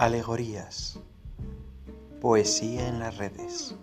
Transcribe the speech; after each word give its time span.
Alegorías. 0.00 0.98
Poesía 2.22 2.88
en 2.88 3.00
las 3.00 3.18
redes. 3.18 3.76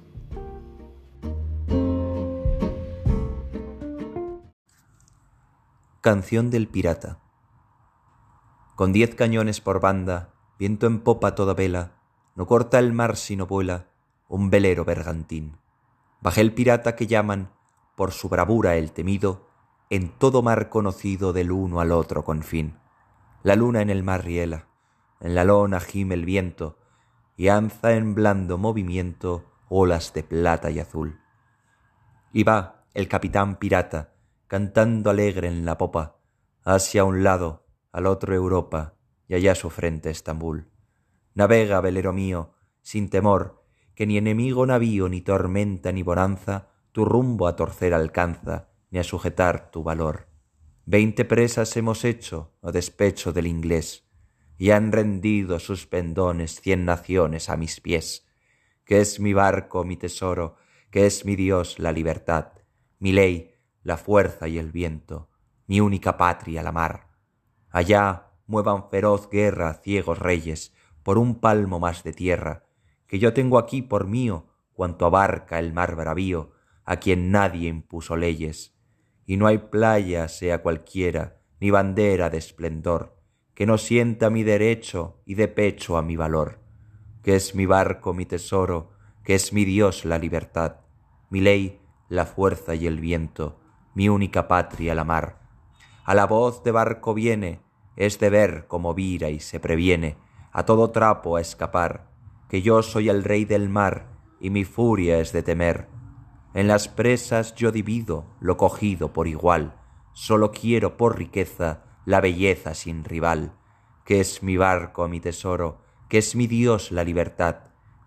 Canción 6.01 6.49
del 6.49 6.69
pirata. 6.69 7.19
Con 8.75 8.93
diez 8.93 9.13
cañones 9.13 9.61
por 9.61 9.79
banda, 9.79 10.33
viento 10.57 10.87
en 10.87 11.01
popa 11.01 11.35
toda 11.35 11.53
vela, 11.53 11.91
no 12.33 12.47
corta 12.47 12.79
el 12.79 12.93
mar 12.93 13.15
sino 13.15 13.45
vuela 13.45 13.85
un 14.27 14.49
velero 14.49 14.85
bergantín. 14.85 15.59
Bajé 16.19 16.41
el 16.41 16.51
pirata 16.51 16.95
que 16.95 17.05
llaman, 17.05 17.51
por 17.95 18.11
su 18.11 18.27
bravura 18.27 18.75
el 18.75 18.91
temido, 18.91 19.49
en 19.91 20.09
todo 20.09 20.41
mar 20.41 20.69
conocido 20.69 21.31
del 21.31 21.51
uno 21.51 21.79
al 21.79 21.91
otro 21.91 22.23
confín. 22.23 22.79
La 23.43 23.55
luna 23.55 23.83
en 23.83 23.91
el 23.91 24.01
mar 24.01 24.25
riela, 24.25 24.67
en 25.19 25.35
la 25.35 25.43
lona 25.43 25.79
gime 25.79 26.15
el 26.15 26.25
viento, 26.25 26.77
y 27.35 27.49
anza 27.49 27.93
en 27.93 28.15
blando 28.15 28.57
movimiento 28.57 29.45
olas 29.69 30.13
de 30.13 30.23
plata 30.23 30.71
y 30.71 30.79
azul. 30.79 31.19
Y 32.33 32.43
va 32.43 32.85
el 32.93 33.07
capitán 33.07 33.57
pirata, 33.57 34.13
cantando 34.47 35.09
alegre 35.09 35.47
en 35.47 35.65
la 35.65 35.77
popa, 35.77 36.17
hacia 36.63 37.03
un 37.03 37.23
lado, 37.23 37.65
al 37.91 38.05
otro 38.05 38.33
Europa, 38.33 38.95
y 39.27 39.35
allá 39.35 39.55
su 39.55 39.69
frente 39.69 40.09
Estambul. 40.09 40.69
Navega, 41.33 41.81
velero 41.81 42.13
mío, 42.13 42.55
sin 42.81 43.09
temor, 43.09 43.63
que 43.93 44.07
ni 44.07 44.17
enemigo 44.17 44.65
navío, 44.65 45.09
ni 45.09 45.21
tormenta, 45.21 45.91
ni 45.91 46.03
bonanza, 46.03 46.69
tu 46.91 47.05
rumbo 47.05 47.47
a 47.47 47.55
torcer 47.55 47.93
alcanza, 47.93 48.69
ni 48.89 48.99
a 48.99 49.03
sujetar 49.03 49.69
tu 49.71 49.83
valor. 49.83 50.27
Veinte 50.85 51.25
presas 51.25 51.75
hemos 51.75 52.05
hecho, 52.05 52.53
a 52.61 52.71
despecho 52.71 53.33
del 53.33 53.47
inglés, 53.47 54.06
y 54.57 54.71
han 54.71 54.91
rendido 54.91 55.59
sus 55.59 55.85
pendones 55.85 56.61
cien 56.61 56.85
naciones 56.85 57.49
a 57.49 57.57
mis 57.57 57.79
pies, 57.79 58.27
que 58.85 59.01
es 59.01 59.19
mi 59.19 59.33
barco, 59.33 59.83
mi 59.83 59.97
tesoro, 59.97 60.55
que 60.89 61.05
es 61.05 61.25
mi 61.25 61.35
Dios 61.35 61.79
la 61.79 61.91
libertad, 61.91 62.53
mi 62.99 63.11
ley, 63.11 63.53
la 63.83 63.97
fuerza 63.97 64.47
y 64.47 64.57
el 64.57 64.71
viento, 64.71 65.29
mi 65.67 65.79
única 65.79 66.17
patria 66.17 66.63
la 66.63 66.71
mar. 66.71 67.09
Allá 67.69 68.31
muevan 68.47 68.89
feroz 68.89 69.29
guerra 69.29 69.75
ciegos 69.75 70.17
reyes 70.19 70.73
por 71.03 71.17
un 71.17 71.39
palmo 71.39 71.79
más 71.79 72.03
de 72.03 72.13
tierra, 72.13 72.63
que 73.05 73.19
yo 73.19 73.33
tengo 73.33 73.59
aquí 73.59 73.81
por 73.81 74.07
mío 74.07 74.47
cuanto 74.73 75.05
abarca 75.05 75.59
el 75.59 75.73
mar 75.73 75.95
bravío, 75.95 76.51
a 76.85 76.97
quien 76.97 77.31
nadie 77.31 77.67
impuso 77.67 78.15
leyes, 78.15 78.75
y 79.25 79.37
no 79.37 79.47
hay 79.47 79.57
playa 79.57 80.27
sea 80.27 80.61
cualquiera, 80.61 81.41
ni 81.59 81.71
bandera 81.71 82.29
de 82.29 82.37
esplendor, 82.37 83.16
que 83.57 83.65
no 83.65 83.79
sienta 83.79 84.29
mi 84.29 84.43
derecho 84.43 85.17
y 85.25 85.33
de 85.33 85.47
pecho 85.47 85.97
a 85.97 86.03
mi 86.03 86.15
valor, 86.15 86.59
que 87.23 87.35
es 87.35 87.55
mi 87.55 87.65
barco 87.65 88.13
mi 88.13 88.23
tesoro, 88.23 88.91
que 89.23 89.33
es 89.33 89.51
mi 89.51 89.65
Dios 89.65 90.05
la 90.05 90.19
libertad, 90.19 90.81
mi 91.31 91.41
ley 91.41 91.81
la 92.07 92.27
fuerza 92.27 92.75
y 92.75 92.85
el 92.85 92.99
viento, 92.99 93.59
mi 93.95 94.09
única 94.09 94.47
patria 94.47 94.93
la 94.93 95.03
mar. 95.03 95.39
A 96.05 96.13
la 96.13 96.27
voz 96.27 96.63
de 96.63 96.71
barco 96.71 97.15
viene, 97.15 97.63
es 97.95 98.19
de 98.19 98.29
ver 98.29 98.67
como 98.67 98.93
vira 98.93 99.31
y 99.31 99.39
se 99.39 99.59
previene, 99.59 100.17
a 100.51 100.63
todo 100.63 100.91
trapo 100.91 101.35
a 101.35 101.41
escapar, 101.41 102.11
que 102.49 102.61
yo 102.61 102.83
soy 102.83 103.09
el 103.09 103.23
rey 103.23 103.43
del 103.45 103.69
mar, 103.69 104.05
y 104.39 104.51
mi 104.51 104.65
furia 104.65 105.17
es 105.17 105.33
de 105.33 105.41
temer. 105.41 105.87
En 106.53 106.67
las 106.67 106.87
presas 106.87 107.55
yo 107.55 107.71
divido 107.71 108.35
lo 108.39 108.55
cogido 108.55 109.13
por 109.13 109.27
igual, 109.27 109.73
solo 110.13 110.51
quiero 110.51 110.95
por 110.95 111.17
riqueza 111.17 111.87
la 112.07 112.21
belleza 112.21 112.73
sin 112.73 113.03
rival, 113.03 113.51
que 114.05 114.21
es 114.21 114.41
mi 114.41 114.55
barco, 114.55 115.09
mi 115.09 115.19
tesoro, 115.19 115.81
que 116.07 116.19
es 116.19 116.37
mi 116.37 116.47
Dios 116.47 116.93
la 116.93 117.03
libertad, 117.03 117.57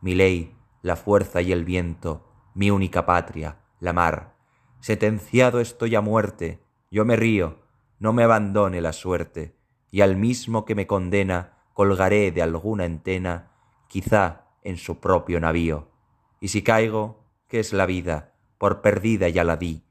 mi 0.01 0.15
ley, 0.15 0.57
la 0.81 0.97
fuerza 0.97 1.43
y 1.43 1.53
el 1.53 1.67
viento, 1.67 2.27
mi 2.55 2.71
única 2.71 3.05
patria, 3.05 3.59
la 3.79 3.93
mar. 3.93 4.37
Sentenciado 4.81 5.61
estoy 5.61 5.97
a 5.97 6.01
muerte, 6.01 6.63
yo 6.91 7.05
me 7.05 7.15
río, 7.15 7.59
no 7.99 8.15
me 8.15 8.23
abandone 8.23 8.81
la 8.81 8.95
suerte, 8.95 9.55
y 9.91 10.01
al 10.01 10.17
mismo 10.17 10.65
que 10.65 10.75
me 10.75 10.87
condena 10.87 11.59
colgaré 11.75 12.33
de 12.33 12.41
alguna 12.41 12.87
entena, 12.87 13.51
quizá 13.87 14.47
en 14.63 14.79
su 14.79 14.99
propio 14.99 15.41
navío. 15.41 15.91
Y 16.41 16.49
si 16.49 16.63
caigo, 16.63 17.27
¿qué 17.49 17.61
es 17.61 17.75
la 17.75 17.85
vida? 17.85 18.33
Por 18.57 18.81
perdida 18.81 19.29
ya 19.29 19.45
la 19.45 19.59
di, 19.59 19.85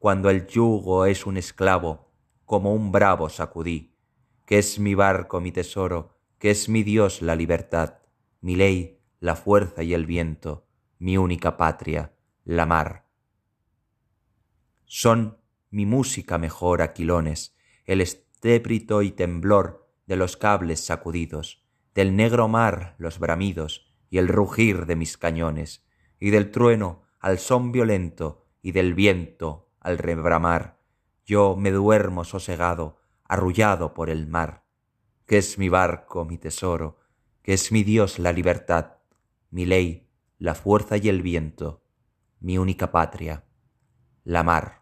cuando 0.00 0.30
el 0.30 0.48
yugo 0.48 1.06
es 1.06 1.26
un 1.26 1.36
esclavo, 1.36 2.11
como 2.52 2.74
un 2.74 2.92
bravo 2.92 3.30
sacudí, 3.30 3.96
que 4.44 4.58
es 4.58 4.78
mi 4.78 4.94
barco 4.94 5.40
mi 5.40 5.52
tesoro, 5.52 6.18
que 6.38 6.50
es 6.50 6.68
mi 6.68 6.82
Dios 6.82 7.22
la 7.22 7.34
libertad, 7.34 8.00
mi 8.42 8.56
ley 8.56 9.00
la 9.20 9.36
fuerza 9.36 9.82
y 9.82 9.94
el 9.94 10.04
viento, 10.04 10.66
mi 10.98 11.16
única 11.16 11.56
patria, 11.56 12.12
la 12.44 12.66
mar. 12.66 13.06
Son 14.84 15.38
mi 15.70 15.86
música 15.86 16.36
mejor 16.36 16.82
aquilones, 16.82 17.56
el 17.86 18.02
estrépito 18.02 19.00
y 19.00 19.12
temblor 19.12 19.88
de 20.06 20.16
los 20.16 20.36
cables 20.36 20.84
sacudidos, 20.84 21.64
del 21.94 22.16
negro 22.16 22.48
mar 22.48 22.96
los 22.98 23.18
bramidos 23.18 23.90
y 24.10 24.18
el 24.18 24.28
rugir 24.28 24.84
de 24.84 24.96
mis 24.96 25.16
cañones, 25.16 25.86
y 26.20 26.28
del 26.28 26.50
trueno 26.50 27.04
al 27.18 27.38
son 27.38 27.72
violento 27.72 28.44
y 28.60 28.72
del 28.72 28.92
viento 28.92 29.70
al 29.80 29.96
rebramar, 29.96 30.81
yo 31.24 31.56
me 31.56 31.70
duermo 31.70 32.24
sosegado, 32.24 32.98
arrullado 33.24 33.94
por 33.94 34.10
el 34.10 34.26
mar, 34.26 34.64
que 35.26 35.38
es 35.38 35.58
mi 35.58 35.68
barco, 35.68 36.24
mi 36.24 36.38
tesoro, 36.38 36.98
que 37.42 37.54
es 37.54 37.72
mi 37.72 37.82
Dios 37.82 38.18
la 38.18 38.32
libertad, 38.32 38.98
mi 39.50 39.64
ley, 39.64 40.08
la 40.38 40.54
fuerza 40.54 40.96
y 40.96 41.08
el 41.08 41.22
viento, 41.22 41.82
mi 42.40 42.58
única 42.58 42.90
patria, 42.90 43.44
la 44.24 44.42
mar. 44.42 44.81